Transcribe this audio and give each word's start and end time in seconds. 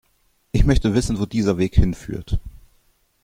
Ich 0.51 0.63
möchte 0.65 0.95
wissen, 0.95 1.19
wo 1.19 1.27
dieser 1.27 1.59
Weg 1.59 1.75
hinführt. 1.75 2.39